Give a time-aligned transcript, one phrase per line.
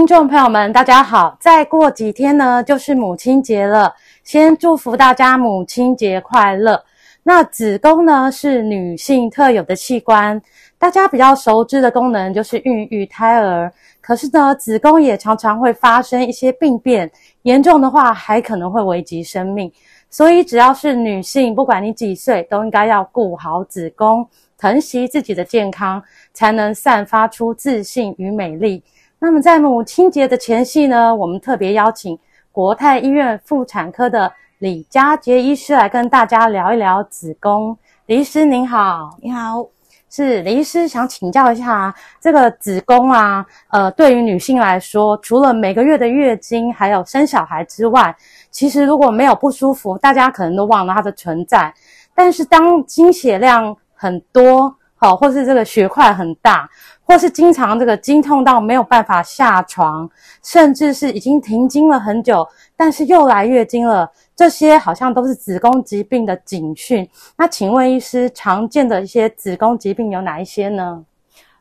[0.00, 1.36] 听众朋友们，大家好！
[1.38, 3.94] 再过几天呢，就是母亲节了。
[4.24, 6.82] 先祝福大家母亲节快乐。
[7.22, 10.40] 那子宫呢，是女性特有的器官，
[10.78, 13.70] 大家比较熟知的功能就是孕育胎儿。
[14.00, 17.10] 可是呢，子宫也常常会发生一些病变，
[17.42, 19.70] 严重的话还可能会危及生命。
[20.08, 28.82] 所以，只要是女性，不管你几岁，都应该要顾好子宫，疼惜自己的健康，才能散发出自信与美丽。
[29.22, 32.18] 那么在母亲节的前夕呢，我们特别邀请
[32.50, 37.76] 国泰医院妇产科的李佳杰医师来跟大家聊一聊子宫。
[38.06, 39.62] 李医师您好，你好，
[40.08, 48.16] 是李医师想请教一下，这个子宫啊，呃，对于女性来说，除了每个月的月经，还有生小孩之外，
[48.50, 51.72] 其实如果没有不舒服，大家可能都忘了它的存在。
[52.14, 56.68] 但是当经血量很多，好，或是这个血块很大，
[57.02, 60.08] 或是经常这个经痛到没有办法下床，
[60.42, 67.08] 甚至是已经停经了很久，但是又来月经了，这些好像都是子宫疾病的警讯。
[67.34, 71.02] 那请问医师，常见的一些子宫疾病有哪一些呢？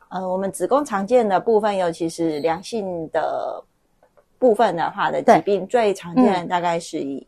[0.10, 3.64] 呃，我们子宫常见的部分，尤其是良性的
[4.38, 7.26] 部分的话的疾病，最常见的大概是以。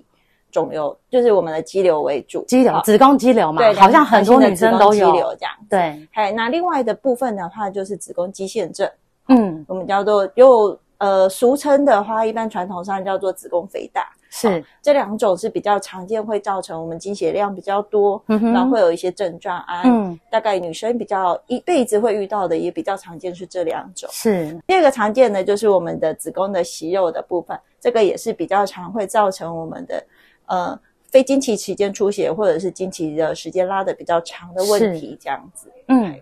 [0.51, 5.05] 肿瘤就是我们的肌瘤为主，肌瘤、子宫肌瘤嘛，对，好像很多女生都有。
[5.07, 6.07] 肌瘤这样，对。
[6.11, 8.89] 还那另外的部分的话，就是子宫肌腺症，
[9.29, 14.63] 嗯，我们叫做又呃俗称的话，一般传统上叫做子宫肥大，是。
[14.81, 24.09] 这两种是比较常见，会造成我们经血量比较多，嗯，然后会有一些症状啊，嗯，大概女生比较一辈子会遇到的，也比较常见是这两种。
[24.11, 24.59] 是。
[24.67, 30.03] 第二个常见的就是我们的子宫的息肉的部分，这个也是比较常会造成我们的。
[30.51, 30.77] 呃，
[31.09, 35.71] 非经期期间出血，或者是经期的时间拉的比较长的问题，这样子。
[35.87, 36.13] 嗯，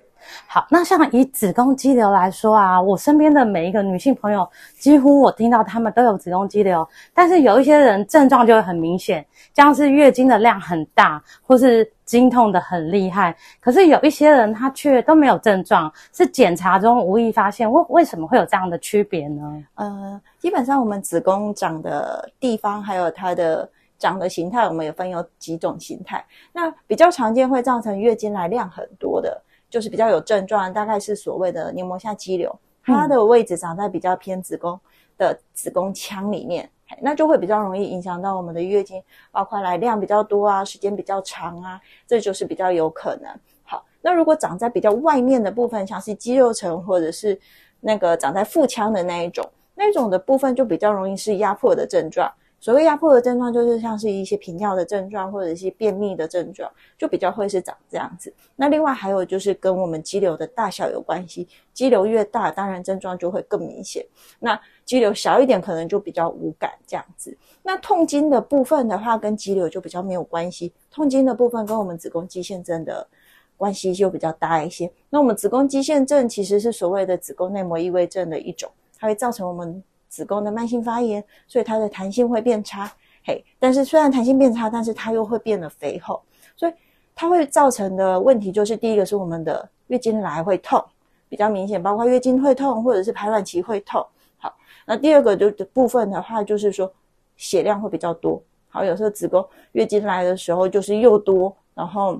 [0.45, 4.47] 好，那像以子宫肌瘤来说啊，我身边的每一个女性朋友，
[4.78, 9.25] 几乎我听到她们都有子宫肌瘤，但是有一些人症状就会很明显，
[9.56, 13.35] 像是月经的量很大，或是经痛的很厉害。
[13.59, 17.72] 可是有一些人她却都没有症状，是检查中无意发现。
[17.72, 19.63] 为为什么会有这样的区别呢？
[19.73, 23.68] 呃，基本上我们子宫长的地方，还有它的。
[23.99, 26.25] 长的形态，我们也分有几种形态。
[26.53, 29.39] 那比较常见会造成月经来量很多的，
[29.69, 34.79] 就是比较有症状，大概是所谓的黏膜下肌瘤，它的位置长在比较偏子宫
[35.17, 36.67] 的子宫腔里面，
[37.01, 43.29] 那就会比较容易影响到我们的月经，包括来量比较多啊，时间比较长啊，这就是比较有可能。
[43.63, 47.38] 好，那如果长在比较外面的部分，像是肌肉层或者是
[47.81, 49.45] 那个长在腹腔的那一种，
[49.75, 52.31] 那一种的部分就比较容易是压迫的症状。
[52.61, 58.33] 所谓压迫的症状，就是像是一些频尿的症状，或者一些便秘的症状，就比较会是长这样子。
[58.55, 64.05] 那另外还有就是跟我们肌瘤的大小有关系，肌瘤越大，当然症状就会更明显。
[64.39, 67.35] 那肌瘤小一点，可能就比较无感这样子。
[67.63, 70.73] 那痛经的部分的话，跟肌瘤就比较没有关系。
[70.91, 73.07] 痛经的部分跟我们子宫肌腺症的
[73.55, 74.91] 关系就比较大一些。
[75.09, 79.81] 那我们子宫肌腺症其实是所谓的子宫内膜异位症的一种，它会造成我们。
[80.09, 82.91] 子宫的慢性发炎，所以它的弹性会变差。
[83.23, 86.21] 嘿，但是虽然弹性变差，但是它又会变得肥厚，
[86.55, 86.73] 所以
[87.15, 90.83] 它会造成的问题就是，第一个是我们的月经来会痛，
[91.27, 94.03] 比较明显，包括月经会痛，或者是排卵期会痛。
[94.37, 94.51] 好，
[94.85, 96.91] 那第二个就的部分的话，就是说
[97.38, 98.41] 血量会比较多。
[98.69, 102.19] 好，有时候子宫月经来的时候就是又多，然后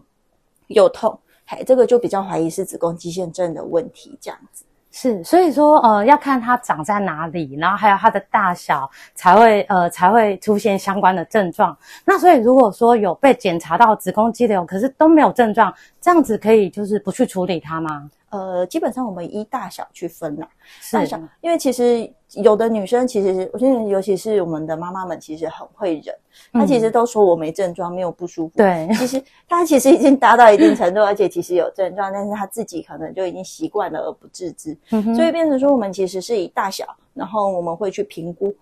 [0.68, 1.18] 又痛。
[1.48, 4.66] 嘿，这个就比较怀疑是子宫肌腺症的问题，这样子。
[4.92, 11.78] 是，所以说，呃，要看它长在哪里，然后还有它的大小，才会，呃，才会出现相关的症状。
[12.06, 15.72] 那所以，如果说有被检查到子宫肌瘤，可是都没有症状，
[16.02, 18.10] 这样子可以就是不去处理它吗？
[18.30, 20.48] 呃，基本上我们依大小去分啦，
[20.92, 26.16] 大小，因为其实有的女生其实，我觉得尤其是我们的妈妈们，其实很会忍，
[26.54, 28.54] 她其实都说我没症状，没有不舒服。
[28.56, 34.78] 对，其实她其实已经达到一定程度，而且其实有症状，但是她自己可能就已经习惯了而不自知。
[35.16, 36.86] 所以变成说，我们其实是以大小，
[37.16, 38.56] 然后我们会去评估。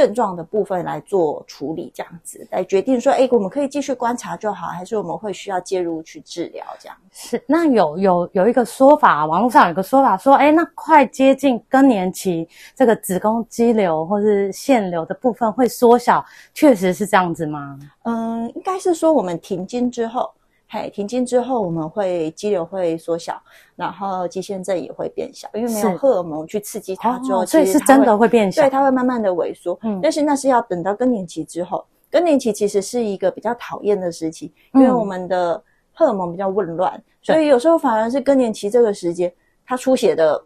[0.00, 6.64] 症状的部分来做处理，这样子来决定说，哎，我们可以继续观察就好，还是我们会需要介入去治疗？
[6.78, 7.42] 这样是。
[7.46, 16.24] 那有有有一个说法，网络上有个说法说，哎，那快接近更年期，这个子宫肌瘤或是腺瘤的部分会缩小，
[16.54, 17.78] 确实是这样子吗？
[18.04, 20.30] 嗯，应该是说我们停经之后。
[20.72, 23.42] 嘿，停经之后，我们会肌瘤会缩小，
[23.74, 28.62] 然后肌腺症也会变小，因为没有荷尔蒙去刺激它之后，哦、所以是真的会变小。
[28.62, 29.76] 对，它会慢慢的萎缩。
[29.82, 35.60] 嗯，但是那是要等到更年期之后，更年期其实是一个比较讨厌的时期，因为我们的
[35.92, 39.32] 荷尔蒙比较紊乱，嗯、所以有时候反而是更年期这个时间，
[39.66, 40.40] 它出血的。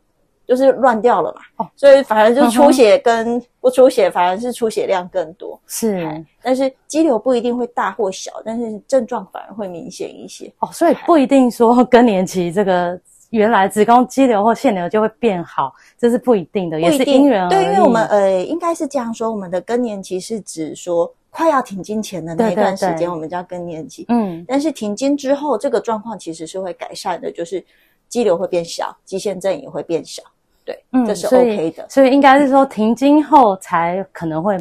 [0.46, 5.58] 就是乱掉了嘛，哦，所以反而就出血跟不出血，反而是出血量更多。
[5.66, 10.52] 是，但是肌瘤不一定会大或小，但是症状反而会明显一些。
[10.58, 13.00] 哦，所以不一定说更年期这个
[13.30, 17.50] 原来子宫肌瘤或腺瘤就会变好，这是不一定的，也是因人而异。
[17.50, 24.04] 对，因为我们呃，应该是这样说，我们的更年期是指说快要停经前的那一段时间，我们叫更年期。
[24.08, 27.64] 嗯，但是停经之后，这个状况其实是会改善的，就是
[28.08, 30.22] 肌瘤会变小，肌腺症也会变小。
[30.64, 34.56] 对，嗯，这是 OK 的，所以，所以应该是说停经后才可能会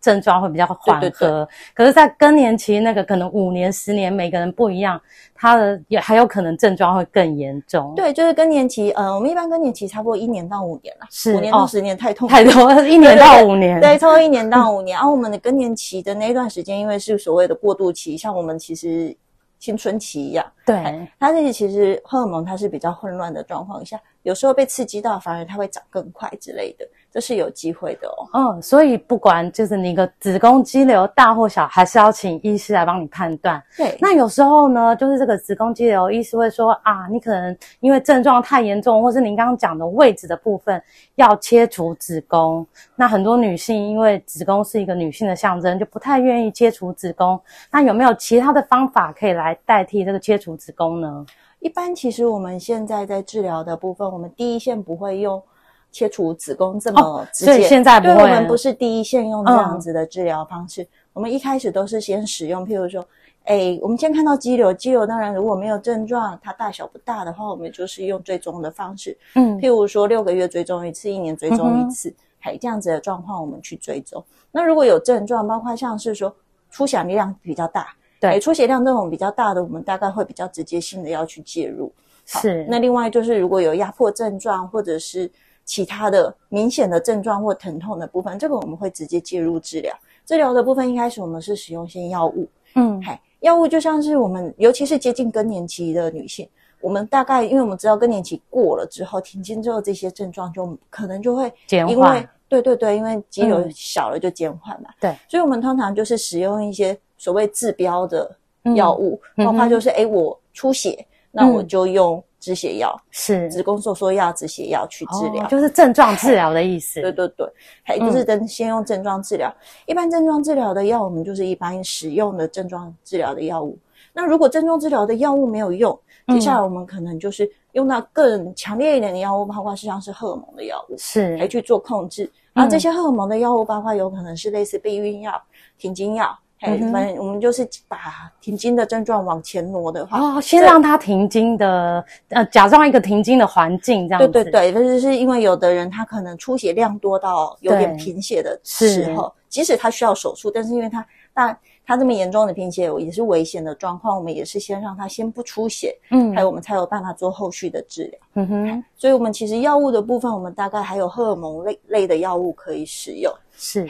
[0.00, 1.00] 症状会比较缓和。
[1.00, 1.46] 对对对。
[1.74, 5.00] 可是，在更年期那个可能五年、十年，每个人不一样，
[5.34, 7.92] 他的也还有可能症状会更严重。
[7.96, 14.94] 对，就是更年期，呃，我们一般更年期差不多一年到五年了，是五年到十年太痛苦，太多，一年到五年，对，差不多一年到五年。
[14.94, 19.16] 然后、啊、我们的更年期的那一段时间，因为是所谓的过渡期，像我们其实。
[19.60, 20.76] 青春期一样，对，
[21.18, 26.86] 它这里其实荷尔蒙它是比较混乱的状况下，有时候被刺激到，反而它会长更快之类的。
[27.10, 28.28] 这是有机会的哦。
[28.34, 33.62] 嗯，所以不管就是你个子宫肌瘤大或小，还是要请医师来帮你判断。
[33.76, 40.82] 对，那有时候呢，就是这个子宫肌瘤，医师会说啊，你可能因为症状太严重，或是您刚刚讲的位置的部分
[41.14, 42.66] 要切除子宫。
[42.94, 47.40] 那很多女性因为子宫是一个女性的象征，就不太愿意切除子宫。
[47.70, 51.24] 那有没有其他的方法可以来代替这个切除子宫呢？
[51.60, 55.42] 一般其实我们现在在治疗的部分，我们第一线不会用。
[55.90, 60.82] 切除子宫这么直接，哦、所以现在不会，我们不是第一线用这样子的治疗方式。
[60.82, 63.06] 嗯、我们一开始都是先使用，譬如说，
[63.44, 69.16] 哎，我们先看到肌瘤，肌瘤当然如果没有症状，它大小不大的话，我们就是用追踪的方式。
[69.34, 74.22] 嗯，譬如说六个月追踪一次，一年追踪一次，还、嗯、这样子的状况我们去追踪。
[74.52, 76.34] 那如果有症状，包括像是说
[76.70, 77.88] 出血量比较大，
[78.20, 81.92] 对，出血量这种比较大的，我们大概会比较直接性的要去介入。
[82.26, 82.66] 是。
[82.68, 85.30] 那另外就是如果有压迫症状，或者是
[85.68, 89.94] 其他的明显的症状或疼痛的部分，这个我们会直接介入治疗。
[90.24, 96.48] 治疗的部分一开始我们是使用一些药物，嗯，嗨，药物就像是我们，尤其是接近更年期的女性，
[96.80, 108.34] 我们大概因为我们知道更年期过了之后，停经之后这些症状就可能就会减缓，因为对对对，因为肌瘤小了就减缓嘛，对，所以我们通常就是使用一些所谓治标的
[108.74, 112.24] 药物，嗯、包括就是哎、嗯、我出血，那我就用。
[112.48, 116.98] 止血药是子宫收缩药、止血药去治疗，哦，就是症状治疗的意思。
[117.02, 117.46] 对对对，
[117.82, 119.50] 还就是等先用症状治疗。
[119.50, 123.78] 嗯、一般症状治疗的药，我们就是一般使用的症状治疗的药物。
[124.14, 132.30] 那如果症状治疗的药物没有用，接下来我们可能就是用到更强烈一点的药物，包括实际上是荷尔蒙的药物，是来去做控制。
[132.54, 135.38] 然后这些荷尔蒙的药物，包括有可能是类似避孕药、
[135.76, 136.34] 停经药。
[136.60, 137.98] 哎，反正我们就是把
[138.40, 144.28] 停经的症状往前挪的话，哦，先让他停经的，呃，假装一个停经的环境这样子。
[144.28, 158.20] 对对对，就是因为有的人他可能出血量多到有点贫血的时候，即使他需要手术，但是因为他那他这么严重的贫血也是危险的状况，我们也是先让他先不出血，嗯，还有我们才有办法做后续的治疗。
[158.34, 163.32] 嗯哼，所以我们其实药物的部分，我们大概还有荷尔蒙类类的药物可以使用。
[163.56, 163.86] 是，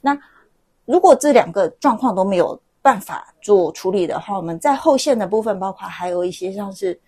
[0.00, 0.16] 那。
[0.84, 6.98] 如果这两个状况都没有办法做处理的话，我们在后线的部分，包括还有一些像是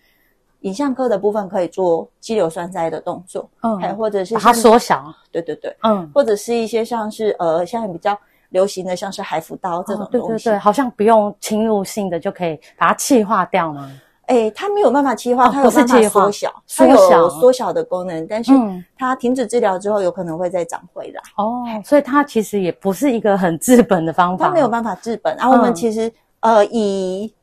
[0.61, 8.17] 影像科的部分，可以做肌瘤栓塞的动作，嗯，还或者是把它缩小，对对对，嗯，或者是一些像是呃，现在比较
[8.49, 13.91] 流行的像是海服刀这种东西，哦，对对对，好像不用侵入性的就可以把它气化掉吗？
[14.27, 18.51] 诶，它没有办法气化，它有办法缩小，它有缩小的功能，但是
[18.97, 21.21] 它停止治疗之后，有可能会再长回来。
[21.37, 25.35] 哦，所以它其实也不是一个很治本的方法，它没有办法治本。
[25.37, 27.33] 然后我们其实呃，以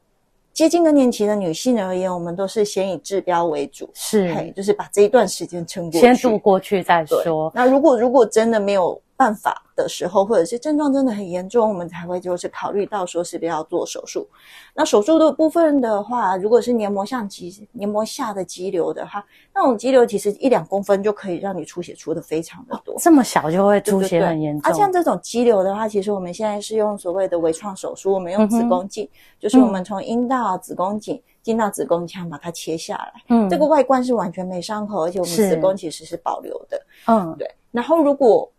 [0.52, 7.50] 接近更年期的女性而言，我们都是先以治标为主，是，就是把这一段时间撑过去，先度过去再说。
[7.54, 14.26] 那如果如果真的没有办法的时候，或者是症状真的很严重，我们才会就是考虑到说是不是要做手术。
[14.74, 19.24] 那手术的部分的话，如果是黏膜上肌黏膜下的肌瘤的话，
[19.54, 24.68] 那种肌瘤其实一两公分就可以让你出血出的非常的多，哦，这么小就会出血很严重。
[24.68, 37.48] 啊，像这种肌瘤的话，其实我们现在是用所谓的微创手术，我们用子宫镜，嗯、就是我们从阴道、子宫颈进到子宫腔把它切下来，嗯，这个外观是完全没伤口，而且我们子宫其实是保留的，嗯，对。
[37.70, 38.51] 然后如果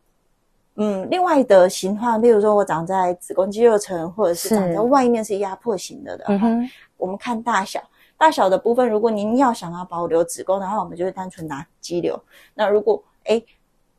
[0.75, 7.79] 嗯，另外的形状，比如说我长在子宫肌肉层，或者是长在外面是压迫型的的话，嗯、我们看大小，
[8.17, 12.19] 大小的部分，如果您要想要保留子宫的话，我们就是单纯拿肌瘤。
[12.55, 13.41] 那如果哎，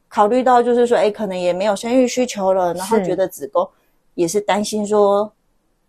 [0.09, 3.69] 考虑到就是说，哎，可能也没有生育需求了，然后觉得子宫
[4.15, 5.33] 也是担心说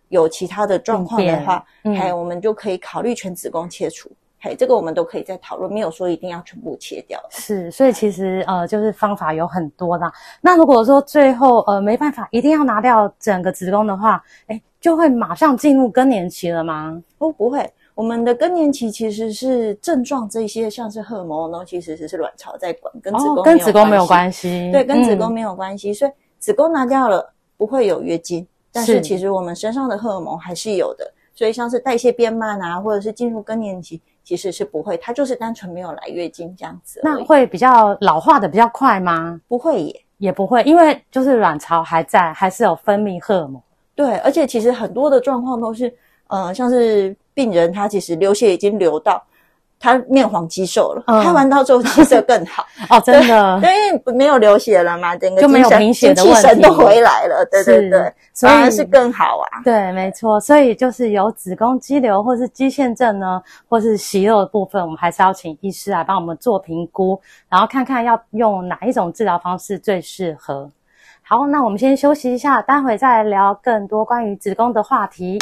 [0.10, 1.66] 有其他的状况的话，
[1.98, 4.10] 还有、嗯、我们就可以考虑全子宫切除。
[4.46, 7.20] 嘿，这个我们都可以再讨论，没有说一定要全部切掉。
[7.32, 10.14] 是，所以其实呃，就是方法有很多啦。
[10.40, 17.02] 那如果说最后呃没办法，一定要拿掉整个子宫的话，哎，就会马上进入更年期了吗？
[17.18, 24.70] 哦，不会，我们的更年期其实是症状这些，像是荷尔蒙呢，其实是卵巢在管，跟子宫、哦、跟子宫没有关系。
[24.72, 31.12] 对，跟子宫没有关系，嗯、所以子宫拿掉了不会有月经，但是其实我们身上的荷尔蒙还是有的。
[31.38, 37.00] 所以像是代谢变慢啊，或者是进入更年期，其实是不会，它就是单纯没有来月经这样子。
[37.04, 39.40] 那会比较老化的比较快吗？
[39.48, 43.62] 不会耶，也不会，因为就是卵巢还在，还是有分泌荷尔蒙。
[43.94, 45.94] 对，而且其实很多的状况都是，
[46.28, 49.24] 呃，像是病人他其实流血已经流到。
[49.80, 59.62] 他面黄肌瘦了，开完刀之后气色更好 哦，真的， 因为没有流血了嘛，整个就没有明显的问题，精神都回来了，对对对，反而是更好啊。
[59.64, 70.70] 对，没错，所以就是有子宫肌瘤或是肌腺症呢，或是息肉的部分，我们还是要请医师来帮我们做评估，然后看看要用哪一种治疗方式最适合。
[71.22, 75.38] 好，那我们先休息一下，待会再来聊更多关于子宫的话题。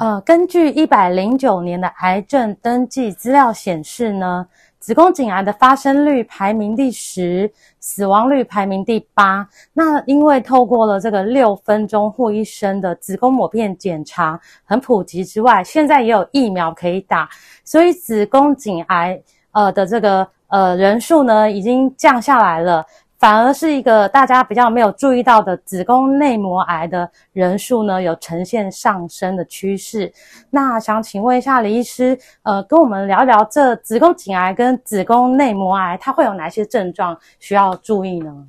[0.00, 4.46] 呃，根据一百零九年的癌症登记资料显示呢，
[4.78, 7.50] 子宫颈癌的发生率排名第十，
[7.80, 9.48] 死亡率排名第八。
[9.72, 17.28] 那因为透过了这个六分钟护一生的子宫抹片检查很普及之外，现在也有疫苗可以打，
[17.64, 22.86] 所以子宫颈癌呃的这个呃人数呢已经降下来了。
[23.18, 30.12] 反而是一个大家比较没有注意到的子宫内膜癌的人数呢，有呈现上升的趋势。
[30.50, 38.46] 那想请问一下李医师，呃，跟我们聊聊这子宫颈癌跟子宫内膜癌，它会有哪些症状需要注意呢？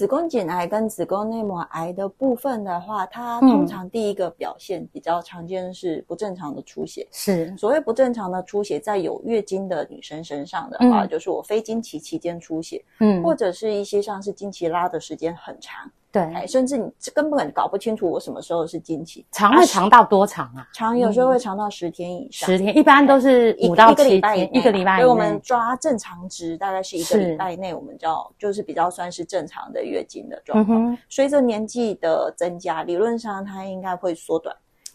[0.00, 7.06] 子宫颈癌跟子宫内膜癌的部分的话，它通常第一个表现比较常见是不正常的出血。
[7.12, 15.92] 是，所谓不正常的出血，在有月经的女生身上的话，嗯、就是我非经期期间出血，嗯，或者是一些像是经期拉的时间很长。
[16.12, 20.66] 对，甚至你根本搞不清楚我什么时候是经期，长会长到多长啊？
[20.74, 24.96] 长有时候会长到十天以上，十天一般都是五到七天，一个礼拜。
[24.96, 30.98] 所以我们抓正常值，大概是一个礼拜内，我们叫就是比较算是正常的月经的状况。
[31.08, 34.54] 随着年纪的增加，理论上它应该会缩短，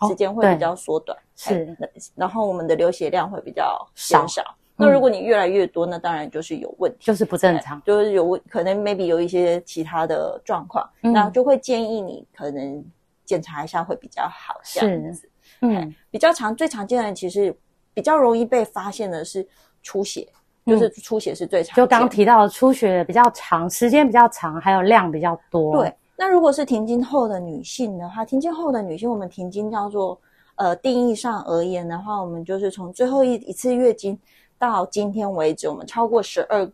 [0.09, 1.77] 时间会比较缩短，是。
[2.15, 4.43] 然后我们的流血量会比较减少。
[4.77, 12.83] 那如果你越来越多，那当然就是有问题，就是不正常，就是有可能 maybe 有一些其他的状况，嗯、那就会建议你可能
[13.23, 15.29] 检查一下会比较好，这样子。
[15.61, 17.55] 嗯，比较常最常见的其实
[17.93, 19.47] 比较容易被发现的是
[19.81, 20.27] 出血，
[20.65, 21.87] 嗯、就是出血是最常见的。
[21.87, 25.77] 就刚刚提到的出血比较长，时间比较长，还有量比较多。
[25.77, 30.19] 对，那如果是停经后的女性的话，停经后的女性，我们停经叫做
[30.55, 34.19] 呃定义上而言的话，我们就是从最后一一次月经。
[34.57, 36.69] 到今天为止，我们超过十二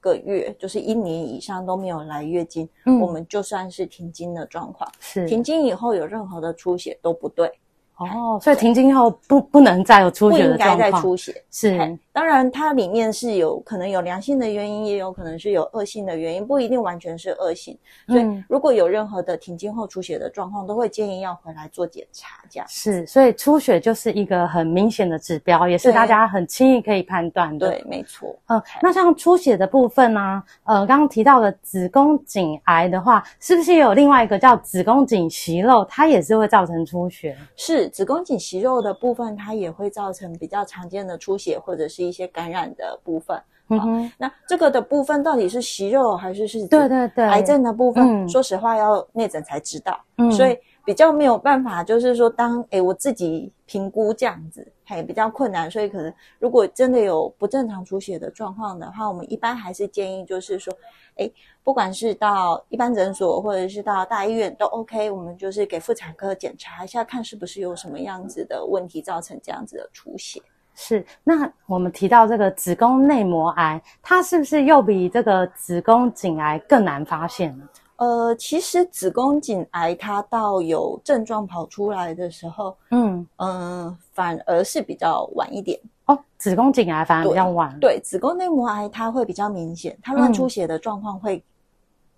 [0.00, 4.90] 个月，就是一年以上都没有来月经，嗯、我们就算是停经的状况。
[5.00, 7.50] 是停经以后有任何的出血都不对。
[7.96, 11.44] 哦，所以停经后不不能再有出血的状况，不应该再出血。
[11.50, 17.78] 是，当然它里面是有可能有良性的原因，也有可能是有恶性的原因，不一定完全是恶性。
[18.08, 22.42] 所以如果有任何的停经后出血的状况，都会建议要回来做检查。
[22.48, 27.68] 这样是，所以出血就是一个很明显的指标，也是大家很轻易可以判断的。
[27.68, 28.34] 对，没错。
[28.46, 30.42] 嗯，那像出血的部分呢？
[30.64, 37.36] 呃，刚刚提到的子宫颈癌的话，是不是也有另外一个叫子宫颈息肉，它也是会造成出血？
[37.56, 37.90] 是。
[37.90, 43.40] 子宫颈息肉的部分，它也会造成比较常见的出血，或者是一些感染的部分。
[43.68, 48.28] 嗯哼，那这个的部分到底是息肉还是是对对对癌症的部分？
[48.28, 50.00] 说实话，要内诊才知道。
[50.18, 60.72] 嗯，所以比较没有办法，就是说当诶我自己评估这样子，嘿比较困难，所以可能如果真的有不正常出血的状况的话，我们一般还是建议就是说，
[61.16, 61.34] 诶
[61.64, 70.40] 不管是到一般诊所或者是到大医院都 OK，我们就是给妇产科检查一下，看是不是有什么样子的问题造成这样子的出血。
[70.76, 77.66] 是，那我们提到这个子宫内膜癌，它是不是又比这个子宫颈癌更难发现呢？
[77.96, 83.48] 呃，其实子宫颈癌它到有症状跑出来的时候，嗯嗯、
[83.86, 86.18] 呃，反而是比较晚一点哦。
[86.36, 91.42] 子宫颈癌反而比较晚，对，对子宫内膜癌它会比较明显，它乱出血的状况会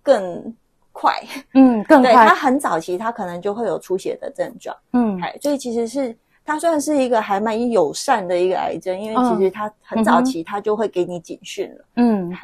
[0.02, 0.52] 更
[0.90, 1.14] 快，
[1.54, 2.26] 嗯，更 快。
[2.26, 6.16] 它很早期，它可能就会有出血的症状，嗯，所以其实是
[6.48, 12.34] 它算是一个还蛮友善的一个癌症，因为其实它很早期它就会给你警讯了，嗯。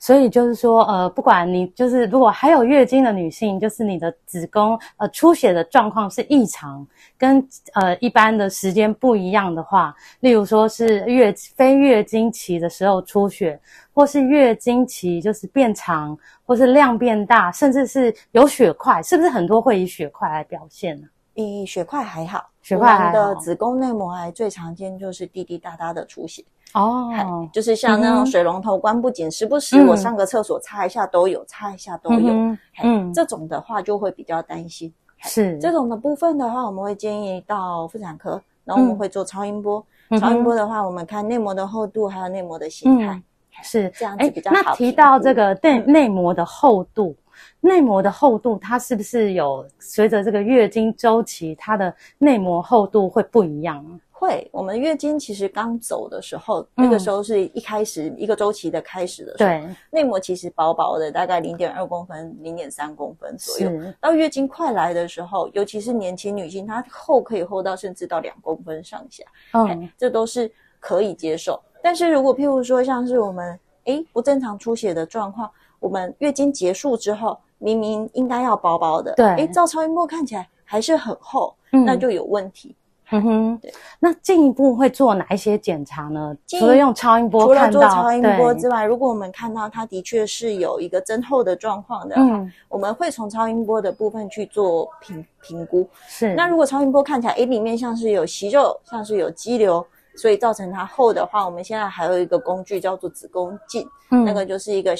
[0.00, 13.58] 所以就是说，呃，不管你就是如果还有月经的女性，就是你的子宫呃出血的状况是异常，跟呃一般的时间不一样的话，例如说是月非月经期的时候出血，
[13.94, 21.06] 或是月经期就是变长，或是量变大，甚至是有血块，是不是很多会以血块来表现呢？
[21.34, 23.18] 以血块还好，血块还好。
[23.18, 26.44] 我们的子宫内膜癌最常见就是滴滴答答的出血。
[26.72, 32.32] 哦，就是像那种水龙头关不紧，嗯、时不时我上个厕所擦一下都有，嗯、擦一下都有。
[32.32, 34.92] 嗯，嗯这种的话就会比较担心。
[35.18, 39.84] 是这种的部分的话，我们会建议到妇产科，然后我们会做超音波。
[40.10, 43.14] 嗯、超音波的话，我们看内膜的厚度，还有内膜的形态。
[43.14, 43.22] 嗯、
[43.62, 44.56] 是这样子比较好。
[44.56, 47.14] 那提到这个内内膜的厚度，
[47.60, 54.00] 内膜的厚度，它是不是有随着这个月经周期，它的内膜厚度会不一样？
[54.10, 63.70] 会，我们月经其实刚走的时候，嗯、那个时候是一开始一个周期的开始的时候，对，内膜其实薄薄的，大概零点二公分、零点三公分左右。
[64.00, 70.50] 到月经快来的时候，尤其是年轻女性，她厚可以厚到甚至到两公分上下，嗯，这都是
[70.80, 71.60] 可以接受。
[71.82, 75.50] 但是如果譬如说像是我们诶不正常出血的状况，
[75.80, 82.74] 我们月经结束之后，明明应该要薄薄的，对，诶照超音波看起来还是很厚，嗯、那就有问题。
[83.10, 83.72] 嗯哼，对。
[84.00, 86.34] 那进一步会做哪一些检查呢？
[86.48, 95.86] 除了用超音波，除了做超音波之外，如果我们看到它的确是有一个增厚的状况的话，嗯、我们会从超音波的部分去做评评估。
[96.08, 96.34] 是。
[96.34, 104.94] 那如果超音波看起来，诶，里面像是有息肉，像是有肌瘤，所以造成它厚的话，我们现在还有一个工具叫做子宫镜，嗯、那个就是一个。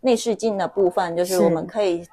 [0.00, 2.06] 内视镜的部分就是我们可以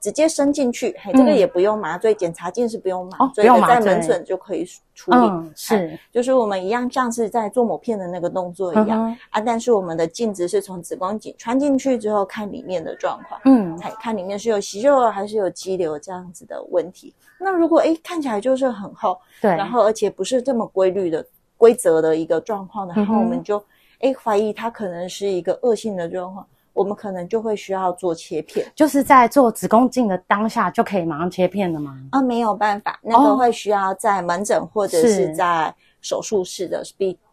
[0.00, 5.50] 直接伸进去，嘿，这个也不用麻醉，检查镜是不用麻醉的，在门诊就可以处理。
[5.56, 17.12] 是，就是我们一样像是在做抹片的那个动作一样啊，但是我们的镜子是从子宫颈穿进去之后看里面的状况，嗯，看里面是有息肉还是有肌瘤这样子的问题。
[17.38, 21.24] 那如果诶看起来就是很厚，对，然后而且不是这么规律的
[21.56, 23.60] 规则的一个状况的话，然后我们就
[24.00, 26.46] 诶怀疑它可能是一个恶性的状况。
[26.80, 31.94] 我们可能就会需要做切片，就是在做子宫镜的当下就可以马上切片了吗？
[32.12, 36.82] 啊，没有办法，那个会需要在门诊或者是在手术室的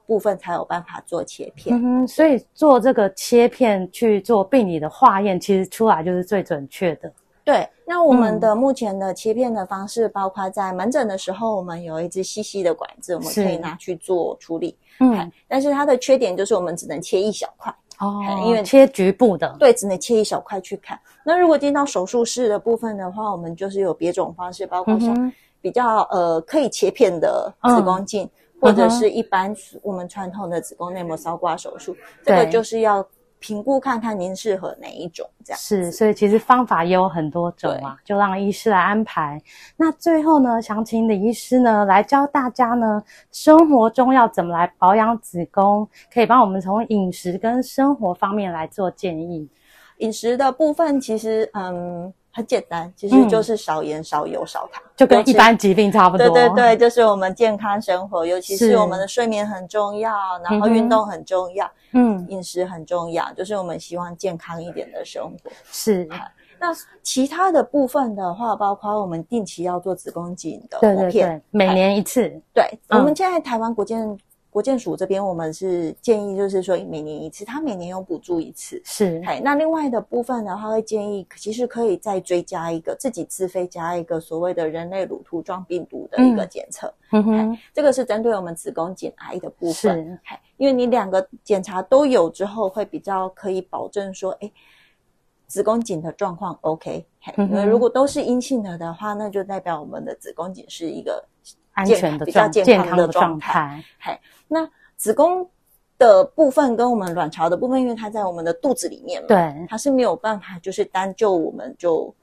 [0.05, 1.73] 部分才有办法做切片。
[1.73, 7.09] 嗯哼，所以做这个切片去做病理的化验，其实出来就是最准确的。
[7.45, 14.77] 对，那我们的目前的切片的方式，包括在门诊的时候，我们有一支细细的管子，我们可以拿去做处理。
[14.99, 17.73] 嗯，但是它的缺点就是我们只能切一小块。
[17.99, 20.99] 哦，因为切局部的，对，只能切一小块去看。
[21.23, 28.29] 那如果进到手术室的部分的话，我们就是有别种方式，包括像比较呃可以切片的子宫镜，嗯、
[28.61, 33.05] 或者是一般我们传统的子宫内膜搔刮手术，嗯、这个就是要。
[33.39, 39.41] 评估看看您适合哪一种，这样是，所以其实方法也有很多种嘛，就让医师来安排。
[39.75, 49.49] 那最后呢，想请李医师呢来教大家呢，生活中要怎么来保养子宫，可以帮我们从饮食跟生活方面来做建议。
[49.97, 52.13] 饮食的部分其实嗯。
[52.37, 56.29] 很简单，其实就是少盐、少油、少糖，就跟一般疾病差不多。
[56.29, 65.49] 对对对，就是我们健康生活，尤其是我们的睡眠很重要，然后运动很重要，嗯，饮食很重要，就是我们希望健康一点的生活。
[65.71, 66.07] 是。
[66.59, 66.71] 那
[67.01, 72.31] 其他的部分的话，包括我们定期要做子宫颈的抹片，对对对，每年一次。
[72.53, 74.15] 对，我们现在台湾国健。
[74.57, 78.81] 国建署这边，我们是建议，就是说每年一次，他每年有补助一次。
[78.83, 86.91] 是，哎，那另外的部分的话，会建议其实可以再追加一个，自己自费加一个所谓的人类乳突状病毒的一个检测。
[87.11, 90.03] 嗯哼，这个是针对我们子宫颈癌的部分。
[90.25, 94.51] 是，因为你两个检查都有之后，会比较可以保证说，哎，
[95.45, 97.05] 子宫颈的状况 OK，
[97.37, 101.23] 因为如果都是阴性的的话，那就代表我们的子宫颈是一个
[101.77, 103.83] 安全的比较健康的状态。
[103.99, 105.47] 嘿，那子宫
[105.99, 112.13] 的部分跟我们卵巢的部分，因为它在我们的肚子里面嘛，对，它是没有办法，就是单就我们就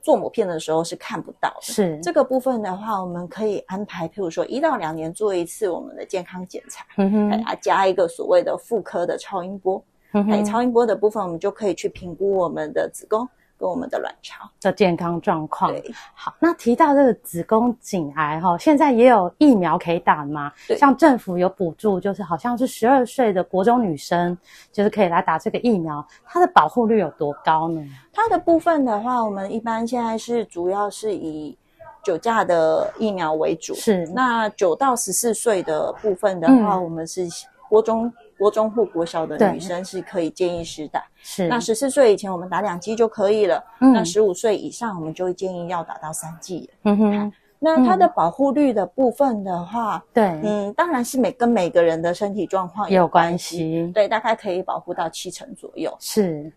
[0.00, 1.60] 做某片的时候是看不到的。
[1.60, 9.82] 是这个部分的话，我们可以安排，譬如说一到两年做一次我们的健康检查，嗯哼，给它加一个所谓的妇科的超音波。
[10.14, 13.28] 嗯哼，超音波的部分，我们就可以去评估我们的子宫
[13.62, 15.70] 跟我们的卵巢的健康状况。
[15.70, 20.52] 对，好，那提到这个子宫颈癌哈，现在也有疫苗可以打吗？
[20.66, 24.36] 对，像政府有补助，就是好像是十二岁的国中女生，
[24.72, 27.80] 就是可以来打这个疫苗，它的保护率有多高呢？
[28.12, 31.56] 它的部分的话，我们一般现在是主要是以
[32.02, 33.72] 九价的疫苗为主。
[33.76, 37.28] 是，那九到十四岁的部分的话，嗯、我们是
[37.68, 38.12] 国中。
[38.42, 41.46] 国中或国小的女生是可以建议施打，是。
[41.46, 43.62] 那十四岁以前我们打两剂就可以了。
[43.80, 46.68] 嗯、那十五岁以上我们就会建议要打到三剂。
[46.82, 47.32] 嗯哼。
[47.60, 52.90] 那它的保护率的部分的话，对，嗯，当然是每跟每个人的身体状况。
[52.90, 53.88] 有关系。
[53.94, 55.96] 对，大概可以保护到七成左右。
[56.00, 56.52] 是。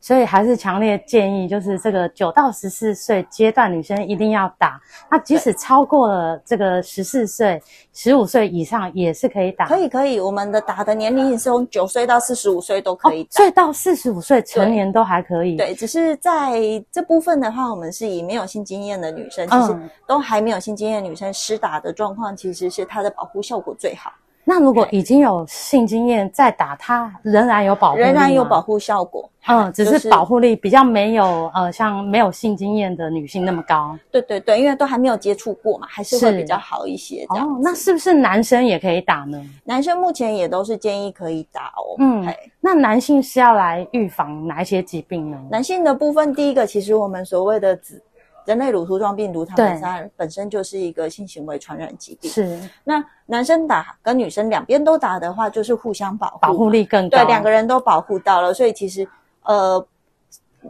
[0.00, 4.80] 所以还是强烈建议，就是这个九到十四岁阶段女生一定要打。
[5.10, 9.66] 那即使超过了这个十四岁、十五岁以上也是可以打。
[9.66, 13.28] 可以可以，我们的打的年龄是从九岁到四十五岁都可以打。
[13.28, 15.56] 哦，所以到四十五岁成年都还可以。
[15.56, 16.58] 对，对，只是在
[16.90, 24.10] 这部分的话，我们是以没有性经验的女生，其实都还没有性经验的女生施打的状况，其实是它的保护效果最好。
[24.50, 27.98] 那如果已经有性经验再打，它仍然有保护？
[27.98, 29.30] 仍然有保护效果。
[29.46, 33.96] 嗯，只是保护力比较没有呃，像没有性经验的女性那么高。
[34.10, 37.24] 对对对，因为都还没有接触过嘛，还是会比较好一些。
[37.28, 39.40] 哦，那是不是男生也可以打呢？
[39.62, 41.94] 男生目前也都是建议可以打哦。
[41.98, 42.26] 嗯，
[42.60, 45.38] 那男性是要来预防哪一些疾病呢？
[45.48, 48.02] 男性的部分，第一个其实我们所谓的子。
[48.50, 52.28] 人类乳头状病毒，它本身本身就是一个性行为传染疾病。
[52.28, 57.18] 是，那男生打跟女生两边都打的话，就是互相保护，保护力更高。
[57.18, 59.06] 对，两个人都保护到了，所以其实
[59.44, 59.86] 呃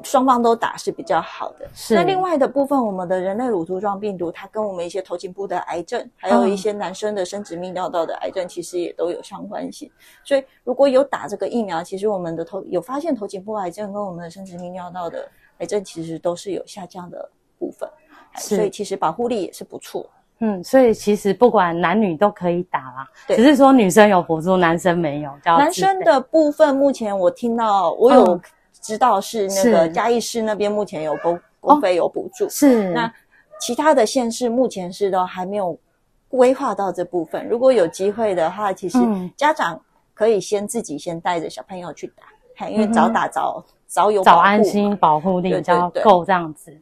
[0.03, 1.67] 双方都打是比较好的。
[1.73, 1.95] 是。
[1.95, 9.91] 那另外的部分，我们的人类乳头状病毒，它跟我们一些头颈部的癌症，还有一些男生的生殖泌尿道的癌症，其实也都有相关性。
[10.23, 15.27] 所以如果有打这个疫苗，其实我们的头有发现头颈部癌症跟我们的生殖泌尿道的
[15.61, 17.31] 癌症，其实都是有下降的。
[17.61, 17.89] 部分，
[18.37, 20.05] 所以其实保护力也是不错。
[20.43, 25.31] 嗯，所以其实不管男女都可以打啦，对，只是说女生有补助，男生没有。
[25.45, 28.41] 男生的部分，目前我听到我有
[28.81, 32.89] 知道是那个嘉义市那边目前有公公费有补助，是。
[32.95, 33.13] 那
[33.61, 35.79] 其他的县市目前是都还没有
[36.27, 37.47] 规划到这部分。
[37.47, 38.99] 如果有机会的话，其实
[39.37, 39.79] 家长
[40.15, 42.11] 可以先自己先带着小朋友去
[42.57, 46.75] 打，因为早打早早有早安心保护力比较够这样子。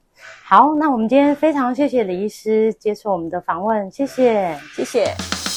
[0.44, 5.47] 好，那我们今天非常谢谢李医师接受我们的访问，谢谢，谢谢。